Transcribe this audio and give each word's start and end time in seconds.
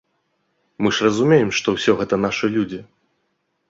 Мы 0.85 0.93
ж 0.97 1.05
разумеем, 1.09 1.53
што 1.61 1.77
ўсё 1.79 1.91
гэта 2.03 2.23
нашы 2.27 2.55
людзі. 2.59 2.85